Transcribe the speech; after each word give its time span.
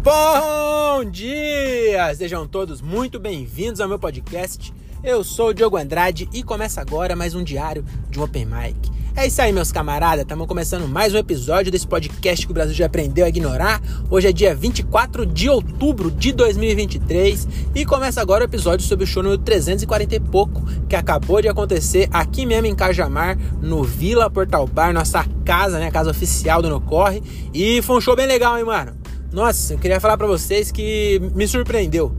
Bom 0.00 1.10
dia! 1.10 2.14
Sejam 2.14 2.46
todos 2.46 2.80
muito 2.80 3.18
bem-vindos 3.18 3.80
ao 3.80 3.88
meu 3.88 3.98
podcast. 3.98 4.72
Eu 5.02 5.24
sou 5.24 5.48
o 5.48 5.52
Diogo 5.52 5.76
Andrade 5.76 6.28
e 6.32 6.44
começa 6.44 6.80
agora 6.80 7.16
mais 7.16 7.34
um 7.34 7.42
diário 7.42 7.84
de 8.08 8.20
Open 8.20 8.46
Mic. 8.46 8.98
É 9.16 9.26
isso 9.26 9.42
aí, 9.42 9.52
meus 9.52 9.72
camaradas. 9.72 10.20
Estamos 10.22 10.46
começando 10.46 10.86
mais 10.86 11.12
um 11.12 11.18
episódio 11.18 11.72
desse 11.72 11.86
podcast 11.86 12.46
que 12.46 12.52
o 12.52 12.54
Brasil 12.54 12.72
já 12.72 12.86
aprendeu 12.86 13.26
a 13.26 13.28
ignorar. 13.28 13.82
Hoje 14.08 14.28
é 14.28 14.32
dia 14.32 14.54
24 14.54 15.26
de 15.26 15.50
outubro 15.50 16.12
de 16.12 16.32
2023 16.32 17.48
e 17.74 17.84
começa 17.84 18.20
agora 18.20 18.44
o 18.44 18.46
episódio 18.46 18.86
sobre 18.86 19.04
o 19.04 19.08
show 19.08 19.20
número 19.24 19.42
340 19.42 20.14
e 20.14 20.20
pouco 20.20 20.62
que 20.88 20.94
acabou 20.94 21.42
de 21.42 21.48
acontecer 21.48 22.08
aqui 22.12 22.46
mesmo 22.46 22.68
em 22.68 22.76
Cajamar, 22.76 23.36
no 23.60 23.82
Vila 23.82 24.30
Portal 24.30 24.64
Bar, 24.68 24.92
nossa 24.92 25.26
casa, 25.44 25.80
né? 25.80 25.90
Casa 25.90 26.12
oficial 26.12 26.62
do 26.62 26.68
No 26.68 26.80
Corre. 26.80 27.20
E 27.52 27.82
foi 27.82 27.96
um 27.96 28.00
show 28.00 28.14
bem 28.14 28.28
legal, 28.28 28.56
hein, 28.56 28.64
mano? 28.64 28.97
Nossa, 29.30 29.74
eu 29.74 29.78
queria 29.78 30.00
falar 30.00 30.16
para 30.16 30.26
vocês 30.26 30.70
que 30.70 31.20
me 31.34 31.46
surpreendeu. 31.46 32.10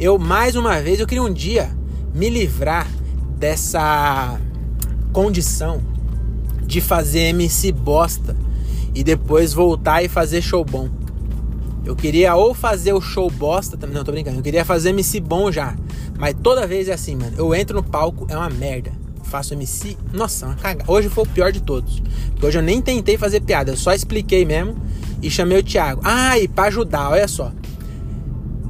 Eu, 0.00 0.18
mais 0.18 0.56
uma 0.56 0.80
vez, 0.80 0.98
eu 0.98 1.06
queria 1.06 1.22
um 1.22 1.32
dia 1.32 1.70
me 2.14 2.30
livrar 2.30 2.90
dessa 3.36 4.40
condição 5.12 5.82
de 6.62 6.80
fazer 6.80 7.28
MC 7.28 7.72
bosta 7.72 8.34
e 8.94 9.04
depois 9.04 9.52
voltar 9.52 10.02
e 10.02 10.08
fazer 10.08 10.40
show 10.40 10.64
bom. 10.64 10.88
Eu 11.84 11.94
queria 11.94 12.34
ou 12.34 12.54
fazer 12.54 12.94
o 12.94 13.02
show 13.02 13.30
bosta 13.30 13.76
também, 13.76 13.94
não 13.94 14.02
tô 14.02 14.10
brincando, 14.10 14.38
eu 14.38 14.42
queria 14.42 14.64
fazer 14.64 14.88
MC 14.90 15.20
bom 15.20 15.52
já. 15.52 15.76
Mas 16.18 16.34
toda 16.42 16.66
vez 16.66 16.88
é 16.88 16.94
assim, 16.94 17.16
mano. 17.16 17.34
Eu 17.36 17.54
entro 17.54 17.76
no 17.76 17.82
palco, 17.82 18.26
é 18.30 18.36
uma 18.36 18.48
merda. 18.48 18.92
Faço 19.24 19.52
MC, 19.52 19.94
nossa, 20.10 20.46
uma 20.46 20.54
cagada. 20.54 20.90
Hoje 20.90 21.10
foi 21.10 21.24
o 21.24 21.26
pior 21.26 21.52
de 21.52 21.60
todos. 21.60 22.02
Porque 22.30 22.46
hoje 22.46 22.58
eu 22.58 22.62
nem 22.62 22.80
tentei 22.80 23.18
fazer 23.18 23.40
piada, 23.40 23.72
eu 23.72 23.76
só 23.76 23.92
expliquei 23.92 24.46
mesmo 24.46 24.74
e 25.22 25.30
chamei 25.30 25.58
o 25.58 25.62
Thiago. 25.62 26.00
Ah, 26.04 26.38
e 26.38 26.48
pra 26.48 26.64
ajudar, 26.64 27.10
olha 27.10 27.28
só. 27.28 27.52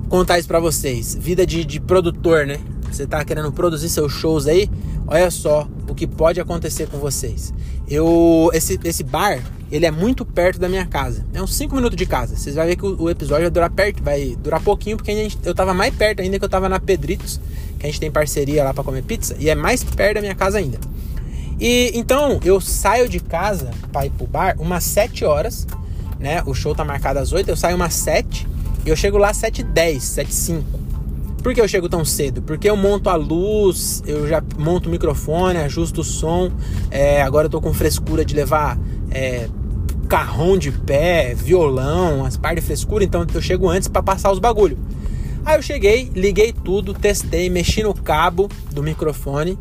Contar 0.08 0.39
isso 0.39 0.48
pra 0.48 0.61
vocês. 0.61 1.14
Vida 1.14 1.47
de, 1.47 1.64
de 1.64 1.80
produtor, 1.80 2.47
né? 2.47 2.58
Você 2.91 3.06
tá 3.06 3.25
querendo 3.25 3.50
produzir 3.53 3.88
seus 3.88 4.12
shows 4.12 4.47
aí? 4.47 4.70
Olha 5.06 5.30
só 5.30 5.69
o 5.88 5.94
que 5.94 6.06
pode 6.06 6.41
acontecer 6.41 6.88
com 6.88 6.98
vocês. 6.98 7.53
Eu 7.88 8.50
esse, 8.53 8.78
esse 8.84 9.05
bar, 9.05 9.41
ele 9.70 9.86
é 9.86 9.91
muito 9.91 10.25
perto 10.25 10.58
da 10.58 10.69
minha 10.69 10.86
casa. 10.86 11.25
É 11.33 11.42
uns 11.42 11.55
5 11.55 11.75
minutos 11.75 11.97
de 11.97 12.06
casa. 12.06 12.36
Vocês 12.36 12.56
vão 12.56 12.64
ver 12.64 12.77
que 12.77 12.84
o, 12.84 13.03
o, 13.03 13.10
episódio 13.10 13.44
vai 13.44 13.50
durar 13.50 13.70
perto, 13.70 14.03
vai 14.03 14.36
durar 14.42 14.60
pouquinho 14.62 14.97
porque 14.97 15.12
gente, 15.12 15.38
eu 15.44 15.55
tava 15.55 15.75
mais 15.75 15.94
perto 15.94 16.22
ainda 16.22 16.38
que 16.38 16.44
eu 16.44 16.48
tava 16.48 16.69
na 16.69 16.81
Pedritos, 16.81 17.41
que 17.78 17.86
a 17.86 17.88
gente 17.88 18.00
tem 18.00 18.10
parceria 18.10 18.64
lá 18.64 18.75
para 18.75 18.83
comer 18.83 19.03
pizza 19.03 19.36
e 19.38 19.48
é 19.48 19.55
mais 19.55 19.84
perto 19.84 20.14
da 20.14 20.20
minha 20.20 20.34
casa 20.34 20.58
ainda. 20.58 20.78
E 21.60 21.92
então 21.94 22.41
eu 22.44 22.60
saio 22.60 23.08
de 23.08 23.20
casa 23.20 23.70
para 23.92 24.06
ir 24.06 24.10
pro 24.10 24.27
bar 24.27 24.56
umas 24.58 24.84
7 24.84 25.25
horas, 25.25 25.66
né? 26.19 26.42
O 26.47 26.55
show 26.55 26.75
tá 26.75 26.84
marcado 26.84 27.19
às 27.19 27.33
8, 27.33 27.48
eu 27.48 27.56
saio 27.56 27.77
umas 27.77 27.95
7 27.95 28.47
e 28.84 28.89
eu 28.89 28.97
chego 28.97 29.19
lá 29.19 29.31
às 29.31 29.39
7h10, 29.39 29.97
7h05. 29.97 30.62
Por 31.42 31.55
que 31.55 31.61
eu 31.61 31.69
chego 31.69 31.89
tão 31.89 32.05
cedo? 32.05 32.42
Porque 32.42 32.69
eu 32.69 32.77
monto 32.77 33.09
a 33.09 33.14
luz, 33.14 34.03
eu 34.05 34.27
já 34.27 34.42
monto 34.59 34.89
o 34.89 34.92
microfone, 34.92 35.59
ajusto 35.59 36.00
o 36.00 36.05
som. 36.05 36.50
É, 36.91 37.22
agora 37.22 37.47
eu 37.47 37.50
tô 37.50 37.61
com 37.61 37.72
frescura 37.72 38.25
de 38.25 38.34
levar 38.34 38.77
é, 39.12 39.48
carrão 40.09 40.59
de 40.59 40.72
pé, 40.72 41.34
violão, 41.34 42.25
as 42.25 42.37
partes 42.37 42.62
de 42.62 42.67
frescura, 42.67 43.05
então 43.05 43.25
eu 43.33 43.42
chego 43.42 43.69
antes 43.69 43.89
para 43.89 44.03
passar 44.03 44.33
os 44.33 44.39
bagulho. 44.39 44.78
Aí 45.44 45.56
eu 45.56 45.62
cheguei, 45.62 46.11
liguei 46.14 46.53
tudo, 46.53 46.92
testei, 46.92 47.48
mexi 47.48 47.83
no 47.83 47.94
cabo 47.94 48.48
do 48.72 48.83
microfone. 48.83 49.56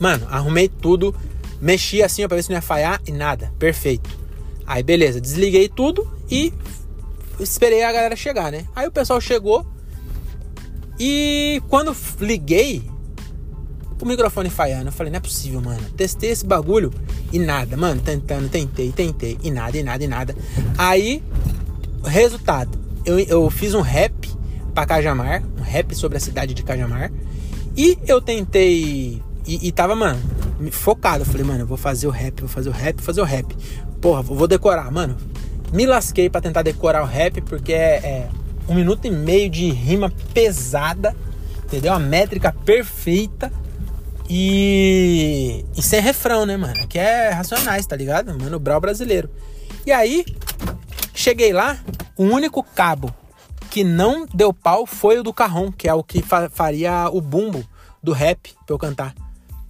Mano, 0.00 0.26
arrumei 0.30 0.68
tudo, 0.68 1.14
mexi 1.60 2.02
assim 2.02 2.24
ó, 2.24 2.28
pra 2.28 2.36
ver 2.36 2.42
se 2.42 2.48
não 2.48 2.56
ia 2.56 2.62
falhar 2.62 3.00
e 3.06 3.12
nada, 3.12 3.52
perfeito. 3.58 4.08
Aí 4.68 4.82
beleza, 4.82 5.18
desliguei 5.18 5.66
tudo 5.66 6.06
e 6.30 6.52
esperei 7.40 7.82
a 7.82 7.90
galera 7.90 8.14
chegar, 8.14 8.52
né? 8.52 8.66
Aí 8.76 8.86
o 8.86 8.92
pessoal 8.92 9.18
chegou, 9.18 9.66
e 11.00 11.62
quando 11.68 11.96
liguei, 12.20 12.82
o 14.00 14.04
microfone 14.04 14.50
falhando, 14.50 14.88
eu 14.88 14.92
falei, 14.92 15.10
não 15.10 15.16
é 15.16 15.20
possível, 15.20 15.60
mano. 15.62 15.80
Testei 15.96 16.30
esse 16.30 16.44
bagulho 16.44 16.92
e 17.32 17.38
nada, 17.38 17.76
mano. 17.78 18.00
Tentando, 18.00 18.48
tentei, 18.48 18.92
tentei, 18.92 19.38
e 19.42 19.50
nada, 19.50 19.78
e 19.78 19.82
nada, 19.82 20.04
e 20.04 20.06
nada. 20.06 20.36
Aí, 20.76 21.22
resultado, 22.04 22.78
eu, 23.06 23.18
eu 23.20 23.48
fiz 23.48 23.74
um 23.74 23.80
rap 23.80 24.28
pra 24.74 24.84
Cajamar, 24.84 25.42
um 25.56 25.62
rap 25.62 25.94
sobre 25.94 26.18
a 26.18 26.20
cidade 26.20 26.52
de 26.52 26.62
Cajamar. 26.62 27.10
E 27.76 27.96
eu 28.06 28.20
tentei. 28.20 29.22
E, 29.46 29.68
e 29.68 29.72
tava, 29.72 29.94
mano, 29.94 30.20
focado. 30.72 31.22
Eu 31.22 31.26
falei, 31.26 31.44
mano, 31.44 31.60
eu 31.60 31.66
vou 31.66 31.78
fazer 31.78 32.06
o 32.06 32.10
rap, 32.10 32.40
vou 32.40 32.48
fazer 32.48 32.68
o 32.68 32.72
rap, 32.72 32.96
vou 32.96 33.04
fazer 33.04 33.20
o 33.20 33.24
rap. 33.24 33.56
Porra, 34.00 34.22
vou 34.22 34.46
decorar, 34.46 34.90
mano. 34.90 35.16
Me 35.72 35.86
lasquei 35.86 36.30
para 36.30 36.40
tentar 36.40 36.62
decorar 36.62 37.02
o 37.02 37.06
rap, 37.06 37.40
porque 37.42 37.72
é, 37.72 37.96
é 37.96 38.28
um 38.68 38.74
minuto 38.74 39.06
e 39.06 39.10
meio 39.10 39.50
de 39.50 39.70
rima 39.70 40.12
pesada, 40.32 41.14
entendeu? 41.64 41.92
A 41.92 41.98
métrica 41.98 42.52
perfeita 42.52 43.52
e, 44.28 45.64
e 45.76 45.82
sem 45.82 46.00
refrão, 46.00 46.44
né, 46.44 46.56
mano? 46.56 46.86
Que 46.86 46.98
é 46.98 47.30
Racionais, 47.30 47.86
tá 47.86 47.96
ligado? 47.96 48.38
Mano, 48.38 48.58
Brau 48.58 48.80
brasileiro. 48.80 49.30
E 49.86 49.92
aí, 49.92 50.24
cheguei 51.14 51.52
lá, 51.52 51.78
o 52.16 52.24
único 52.24 52.62
cabo 52.62 53.12
que 53.70 53.82
não 53.82 54.26
deu 54.32 54.52
pau 54.52 54.86
foi 54.86 55.18
o 55.18 55.22
do 55.22 55.32
carrão, 55.32 55.72
que 55.72 55.88
é 55.88 55.94
o 55.94 56.02
que 56.02 56.22
fa 56.22 56.48
faria 56.50 57.08
o 57.10 57.20
bumbo 57.20 57.64
do 58.02 58.12
rap 58.12 58.54
pra 58.66 58.74
eu 58.74 58.78
cantar. 58.78 59.14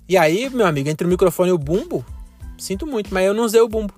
E 0.09 0.17
aí, 0.17 0.49
meu 0.51 0.67
amigo, 0.67 0.89
entre 0.89 1.07
o 1.07 1.11
microfone 1.11 1.51
e 1.51 1.53
o 1.53 1.59
bumbo, 1.59 2.05
sinto 2.57 2.87
muito, 2.87 3.13
mas 3.13 3.27
eu 3.27 3.35
não 3.35 3.45
usei 3.45 3.61
o 3.61 3.69
bumbo. 3.69 3.95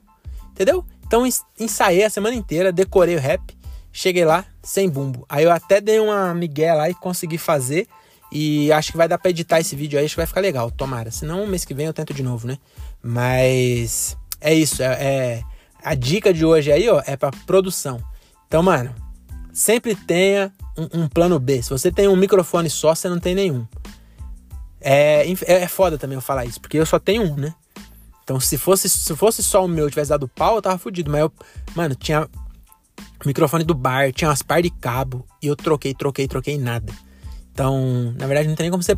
Entendeu? 0.60 0.84
Então 1.06 1.26
ensaiei 1.59 2.04
a 2.04 2.10
semana 2.10 2.37
inteira, 2.37 2.71
decorei 2.71 3.16
o 3.16 3.19
rap. 3.19 3.56
Cheguei 3.91 4.26
lá 4.26 4.44
sem 4.62 4.91
bumbo. 4.91 5.25
Aí 5.26 5.44
eu 5.44 5.50
até 5.50 5.81
dei 5.81 5.98
uma 5.98 6.34
migué 6.34 6.75
lá 6.75 6.91
e 6.91 6.93
consegui 6.93 7.38
fazer. 7.38 7.88
E 8.31 8.71
acho 8.71 8.93
que 8.93 8.98
vai 8.98 9.09
dar 9.09 9.16
pra 9.16 9.31
editar 9.31 9.59
esse 9.59 9.75
vídeo 9.75 9.98
aí, 9.98 10.04
acho 10.04 10.15
que 10.15 10.21
vai 10.21 10.26
ficar 10.26 10.43
legal, 10.43 10.71
tomara. 10.71 11.10
Senão, 11.10 11.47
mês 11.47 11.65
que 11.65 11.72
vem 11.72 11.87
eu 11.87 11.94
tento 11.94 12.12
de 12.12 12.22
novo, 12.22 12.47
né? 12.47 12.59
Mas 13.03 14.19
é 14.38 14.53
isso, 14.53 14.82
é, 14.82 14.87
é 14.87 15.43
a 15.82 15.94
dica 15.94 16.32
de 16.32 16.44
hoje 16.44 16.71
aí, 16.71 16.87
ó, 16.91 17.03
é 17.06 17.16
pra 17.16 17.31
produção. 17.47 17.98
Então, 18.47 18.62
mano, 18.62 18.94
sempre 19.53 19.94
tenha 19.94 20.53
um, 20.77 21.04
um, 21.04 21.09
plano 21.09 21.41
B. 21.41 21.62
Se 21.62 21.71
você 21.71 21.91
tem 21.91 22.06
um 22.06 22.16
microfone 22.16 22.69
só, 22.69 22.94
você 22.94 23.09
não 23.09 23.19
tem 23.19 23.34
nenhum. 23.34 23.66
É, 24.78 25.25
é 25.47 25.66
foda 25.66 25.97
também 25.97 26.16
eu 26.16 26.22
falar 26.22 26.44
isso, 26.44 26.60
porque 26.60 26.78
eu 26.78 26.87
só 26.87 26.98
tenho 26.98 27.22
um, 27.22 27.34
né? 27.34 27.54
Então, 28.30 28.38
se 28.38 28.56
fosse, 28.56 28.88
se 28.88 29.16
fosse 29.16 29.42
só 29.42 29.64
o 29.64 29.68
meu 29.68 29.88
e 29.88 29.91
tivesse 29.91 30.10
dado 30.10 30.28
pau, 30.28 30.54
eu 30.54 30.62
tava 30.62 30.78
fudido. 30.78 31.10
Mas 31.10 31.22
eu, 31.22 31.32
mano, 31.74 31.96
tinha 31.96 32.22
o 32.22 33.26
microfone 33.26 33.64
do 33.64 33.74
bar, 33.74 34.12
tinha 34.12 34.28
umas 34.28 34.41
par 34.41 34.62
de 34.62 34.70
cabo 34.70 35.26
e 35.42 35.48
eu 35.48 35.56
troquei, 35.56 35.92
troquei, 35.92 36.28
troquei 36.28 36.56
nada. 36.56 36.92
Então, 37.52 38.14
na 38.16 38.28
verdade, 38.28 38.46
não 38.46 38.54
tem 38.54 38.62
nem 38.62 38.70
como 38.70 38.84
você 38.84 38.96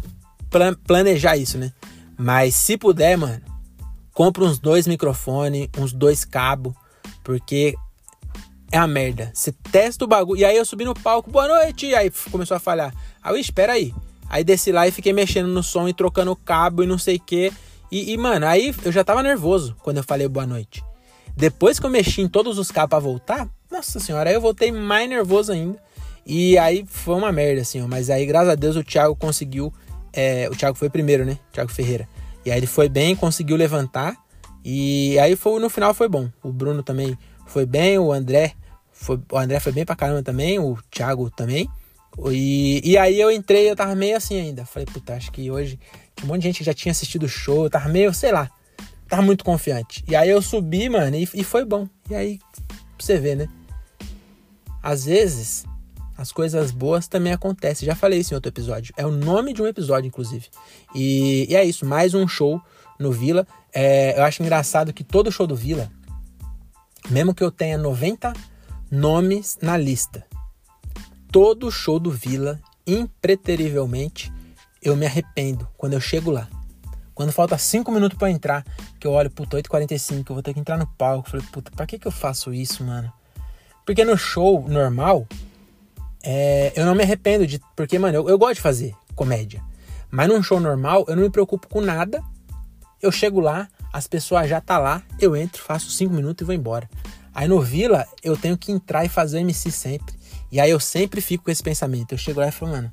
planejar 0.87 1.39
isso, 1.39 1.57
né? 1.57 1.73
Mas 2.15 2.55
se 2.55 2.77
puder, 2.77 3.17
mano, 3.17 3.41
compra 4.13 4.45
uns 4.45 4.59
dois 4.59 4.87
microfones, 4.87 5.67
uns 5.79 5.95
dois 5.95 6.27
cabos, 6.27 6.75
porque 7.25 7.75
é 8.71 8.77
a 8.77 8.87
merda. 8.87 9.31
Você 9.33 9.51
testa 9.51 10.05
o 10.05 10.07
bagulho. 10.07 10.41
E 10.41 10.45
aí 10.45 10.59
eu 10.59 10.65
subi 10.67 10.85
no 10.85 10.93
palco, 10.93 11.31
boa 11.31 11.49
noite, 11.49 11.87
e 11.87 11.95
aí 11.95 12.13
começou 12.31 12.55
a 12.55 12.61
falhar. 12.61 12.95
Aí 13.23 13.33
eu, 13.33 13.39
espera 13.39 13.73
aí. 13.73 13.95
Aí 14.29 14.45
desci 14.45 14.73
lá 14.73 14.87
e 14.87 14.91
fiquei 14.91 15.15
mexendo 15.15 15.49
no 15.49 15.63
som 15.63 15.89
e 15.89 15.95
trocando 15.95 16.37
cabo 16.37 16.83
e 16.83 16.87
não 16.87 16.99
sei 16.99 17.17
o 17.17 17.21
que. 17.21 17.51
E, 17.95 18.17
mano, 18.17 18.47
aí 18.47 18.75
eu 18.85 18.91
já 18.91 19.05
tava 19.05 19.23
nervoso 19.23 19.77
quando 19.83 19.99
eu 19.99 20.03
falei 20.03 20.27
boa 20.27 20.47
noite. 20.47 20.83
Depois 21.37 21.79
que 21.79 21.85
eu 21.85 21.91
mexi 21.91 22.23
em 22.23 22.29
todos 22.29 22.59
os 22.59 22.71
cabos 22.71 22.89
pra 22.89 22.99
voltar, 22.99 23.51
nossa 23.71 24.01
senhora, 24.01 24.31
aí 24.31 24.35
eu 24.35 24.41
voltei 24.41 24.73
mais 24.73 25.07
nervoso 25.07 25.53
ainda. 25.53 25.79
E 26.25 26.57
aí 26.57 26.87
foi 26.87 27.15
uma 27.15 27.31
merda, 27.31 27.61
assim, 27.61 27.83
ó. 27.83 27.87
Mas 27.87 28.09
aí, 28.09 28.25
graças 28.25 28.49
a 28.49 28.55
Deus, 28.55 28.77
o 28.77 28.83
Thiago 28.83 29.15
conseguiu. 29.15 29.71
É, 30.11 30.49
o 30.51 30.57
Thiago 30.57 30.77
foi 30.79 30.89
primeiro, 30.89 31.27
né? 31.27 31.39
Thiago 31.53 31.71
Ferreira. 31.71 32.09
E 32.47 32.51
aí 32.51 32.59
ele 32.59 32.67
foi 32.67 32.89
bem, 32.89 33.15
conseguiu 33.15 33.57
levantar. 33.57 34.17
E 34.65 35.19
aí 35.19 35.37
foi, 35.37 35.61
no 35.61 35.69
final 35.69 35.93
foi 35.93 36.09
bom. 36.09 36.31
O 36.43 36.51
Bruno 36.51 36.83
também 36.83 37.19
foi 37.47 37.67
bem, 37.67 37.99
o 37.99 38.11
André. 38.11 38.55
Foi, 38.91 39.21
o 39.31 39.37
André 39.37 39.61
foi 39.61 39.73
bem 39.73 39.85
pra 39.85 39.97
caramba 39.97 40.23
também, 40.23 40.59
o 40.59 40.79
Thiago 40.91 41.29
também. 41.29 41.69
E, 42.31 42.81
e 42.85 42.97
aí 42.97 43.21
eu 43.21 43.31
entrei, 43.31 43.71
eu 43.71 43.77
tava 43.77 43.95
meio 43.95 44.17
assim 44.17 44.41
ainda. 44.41 44.65
Falei, 44.65 44.87
puta, 44.87 45.15
acho 45.15 45.31
que 45.31 45.51
hoje. 45.51 45.79
Um 46.23 46.27
monte 46.27 46.43
de 46.43 46.49
gente 46.49 46.65
já 46.65 46.75
tinha 46.75 46.93
assistido 46.93 47.25
o 47.25 47.29
show, 47.29 47.69
tava 47.69 47.89
meio, 47.89 48.13
sei 48.13 48.33
lá. 48.33 48.51
Tava 49.09 49.23
muito 49.23 49.45
confiante. 49.45 50.05
E 50.09 50.17
aí 50.17 50.31
eu 50.31 50.41
subi, 50.41 50.89
mano, 50.89 51.17
e, 51.17 51.29
e 51.35 51.45
foi 51.45 51.65
bom. 51.65 51.89
E 52.09 52.15
aí, 52.15 52.39
pra 52.67 52.77
você 52.99 53.19
ver, 53.19 53.37
né? 53.37 53.49
Às 54.83 55.05
vezes, 55.05 55.65
as 56.17 56.33
coisas 56.33 56.71
boas 56.71 57.09
também 57.09 57.33
acontecem. 57.33 57.87
Já 57.87 57.95
falei 57.95 58.21
isso 58.21 58.33
em 58.33 58.37
outro 58.37 58.49
episódio. 58.49 58.95
É 58.97 59.07
o 59.07 59.11
nome 59.11 59.53
de 59.53 59.63
um 59.63 59.67
episódio, 59.67 60.09
inclusive. 60.09 60.47
E, 60.95 61.47
e 61.51 61.57
é 61.57 61.65
isso, 61.65 61.85
mais 61.85 62.15
um 62.15 62.27
show 62.29 62.61
no 62.99 63.13
Vila. 63.13 63.47
É, 63.73 64.19
eu 64.19 64.25
acho 64.25 64.43
engraçado 64.43 64.93
que 64.93 65.03
todo 65.03 65.33
show 65.33 65.47
do 65.47 65.57
Vila, 65.57 65.91
mesmo 67.11 67.35
que 67.35 67.43
eu 67.43 67.51
tenha 67.51 67.77
90 67.79 68.33
nomes 68.91 69.59
na 69.61 69.77
lista, 69.77 70.25
todo 71.31 71.71
show 71.71 71.99
do 71.99 72.11
Vila, 72.11 72.61
impreterivelmente, 72.87 74.33
eu 74.83 74.97
me 74.97 75.07
arrependo 75.07 75.69
quando 75.77 75.93
eu 75.93 76.01
chego 76.01 76.31
lá. 76.31 76.49
Quando 77.15 77.31
falta 77.31 77.57
5 77.57 77.91
minutos 77.93 78.19
para 78.19 78.31
entrar, 78.31 78.65
que 78.99 79.07
eu 79.07 79.13
olho, 79.13 79.31
puta, 79.31 79.57
8h45, 79.57 80.25
eu 80.29 80.35
vou 80.35 80.43
ter 80.43 80.55
que 80.55 80.61
entrar 80.61 80.79
no 80.79 80.87
palco. 80.87 81.31
Falei, 81.31 81.47
puta, 81.53 81.71
pra 81.71 81.87
que 81.87 81.99
que 81.99 82.09
eu 82.09 82.13
faço 82.13 82.53
isso, 82.53 82.83
mano? 82.83 83.13
Porque 83.85 84.05
no 84.05 84.17
show 84.17 84.67
normal, 84.69 85.27
é, 86.23 86.73
eu 86.75 86.87
não 86.87 86.95
me 86.95 87.03
arrependo 87.03 87.47
de. 87.47 87.61
Porque, 87.77 87.99
mano, 87.99 88.17
eu, 88.17 88.29
eu 88.29 88.39
gosto 88.39 88.55
de 88.55 88.61
fazer 88.61 88.95
comédia. 89.15 89.63
Mas 90.11 90.29
num 90.29 90.43
show 90.43 90.59
normal, 90.61 91.05
eu 91.09 91.17
não 91.17 91.23
me 91.23 91.31
preocupo 91.31 91.69
com 91.69 91.81
nada. 91.81 92.23
Eu 93.01 93.11
chego 93.11 93.41
lá, 93.41 93.69
as 93.93 94.07
pessoas 94.07 94.49
já 94.49 94.61
tá 94.61 94.79
lá, 94.79 95.03
eu 95.19 95.35
entro, 95.35 95.61
faço 95.61 95.91
cinco 95.91 96.15
minutos 96.15 96.43
e 96.43 96.47
vou 96.47 96.55
embora. 96.55 96.89
Aí 97.35 97.49
no 97.49 97.61
Vila, 97.61 98.07
eu 98.23 98.37
tenho 98.37 98.57
que 98.57 98.71
entrar 98.71 99.05
e 99.05 99.09
fazer 99.09 99.39
o 99.39 99.41
MC 99.41 99.71
sempre. 99.71 100.15
E 100.51 100.61
aí 100.61 100.71
eu 100.71 100.79
sempre 100.79 101.21
fico 101.21 101.45
com 101.45 101.51
esse 101.51 101.63
pensamento. 101.63 102.13
Eu 102.13 102.19
chego 102.19 102.41
lá 102.41 102.49
e 102.49 102.53
falo, 102.53 102.73
mano, 102.73 102.91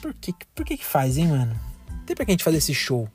por 0.00 0.14
que, 0.14 0.34
por 0.54 0.64
que 0.64 0.76
que 0.76 0.84
faz, 0.84 1.16
hein, 1.16 1.28
mano? 1.28 1.58
Tem 2.06 2.14
pra 2.14 2.24
que 2.24 2.30
a 2.30 2.34
gente 2.34 2.44
fazer 2.44 2.58
esse 2.58 2.74
show. 2.74 3.08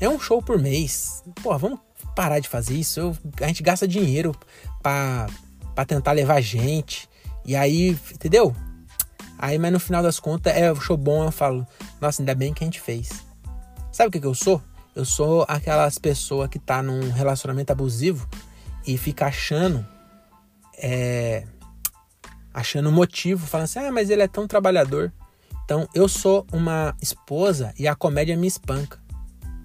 É 0.00 0.08
um 0.08 0.18
show 0.18 0.42
por 0.42 0.58
mês. 0.58 1.22
Pô, 1.42 1.56
vamos 1.58 1.78
parar 2.14 2.38
de 2.38 2.48
fazer 2.48 2.74
isso. 2.74 3.00
Eu, 3.00 3.18
a 3.40 3.46
gente 3.46 3.62
gasta 3.62 3.86
dinheiro 3.86 4.34
pra, 4.82 5.26
pra 5.74 5.84
tentar 5.84 6.12
levar 6.12 6.40
gente. 6.40 7.08
E 7.44 7.56
aí, 7.56 7.90
entendeu? 8.12 8.54
Aí, 9.38 9.58
mas 9.58 9.72
no 9.72 9.80
final 9.80 10.02
das 10.02 10.20
contas, 10.20 10.54
é 10.54 10.74
show 10.74 10.96
bom, 10.96 11.24
eu 11.24 11.32
falo, 11.32 11.66
nossa, 12.00 12.20
ainda 12.20 12.34
bem 12.34 12.52
que 12.52 12.62
a 12.62 12.66
gente 12.66 12.80
fez. 12.80 13.10
Sabe 13.90 14.08
o 14.08 14.10
que, 14.12 14.20
que 14.20 14.26
eu 14.26 14.34
sou? 14.34 14.62
Eu 14.94 15.04
sou 15.04 15.44
aquelas 15.48 15.98
pessoas 15.98 16.48
que 16.48 16.58
tá 16.58 16.82
num 16.82 17.10
relacionamento 17.10 17.72
abusivo 17.72 18.28
e 18.86 18.98
fica 18.98 19.26
achando. 19.26 19.86
É, 20.76 21.46
achando 22.52 22.90
motivo, 22.90 23.46
falando 23.46 23.64
assim, 23.64 23.78
ah, 23.78 23.92
mas 23.92 24.10
ele 24.10 24.22
é 24.22 24.28
tão 24.28 24.46
trabalhador. 24.46 25.12
Então, 25.70 25.88
eu 25.94 26.08
sou 26.08 26.44
uma 26.52 26.96
esposa 27.00 27.72
e 27.78 27.86
a 27.86 27.94
comédia 27.94 28.36
me 28.36 28.48
espanca. 28.48 28.98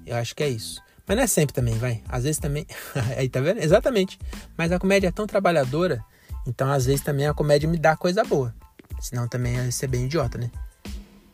Eu 0.05 0.15
acho 0.17 0.35
que 0.35 0.43
é 0.43 0.47
isso. 0.47 0.79
Mas 1.07 1.17
não 1.17 1.23
é 1.23 1.25
sempre 1.25 1.55
também, 1.55 1.75
vai. 1.79 2.03
Às 2.07 2.25
vezes 2.25 2.37
também. 2.37 2.67
Aí 3.17 3.27
tá 3.27 3.39
vendo? 3.39 3.57
Exatamente. 3.57 4.19
Mas 4.55 4.71
a 4.71 4.77
comédia 4.77 5.07
é 5.07 5.11
tão 5.11 5.25
trabalhadora, 5.25 6.05
então 6.45 6.71
às 6.71 6.85
vezes 6.85 7.01
também 7.01 7.25
a 7.25 7.33
comédia 7.33 7.67
me 7.67 7.79
dá 7.79 7.97
coisa 7.97 8.23
boa. 8.23 8.53
Senão 9.01 9.27
também 9.27 9.55
ia 9.55 9.71
ser 9.71 9.87
bem 9.87 10.05
idiota, 10.05 10.37
né? 10.37 10.51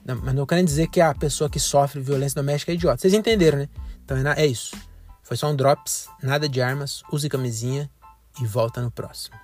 Não, 0.06 0.16
mas 0.16 0.34
não 0.34 0.46
querendo 0.46 0.68
dizer 0.68 0.88
que 0.88 1.02
a 1.02 1.14
pessoa 1.14 1.50
que 1.50 1.60
sofre 1.60 2.00
violência 2.00 2.42
doméstica 2.42 2.72
é 2.72 2.76
idiota. 2.76 3.02
Vocês 3.02 3.14
entenderam, 3.14 3.58
né? 3.58 3.70
Então 4.06 4.18
é 4.26 4.46
isso. 4.46 4.74
Foi 5.22 5.36
só 5.36 5.52
um 5.52 5.56
drops, 5.58 6.08
nada 6.24 6.48
de 6.48 6.62
armas, 6.62 7.04
use 7.12 7.28
camisinha 7.28 7.92
e 8.42 8.46
volta 8.46 8.82
no 8.82 8.90
próximo. 8.90 9.36